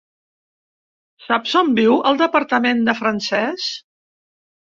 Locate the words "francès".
3.01-3.67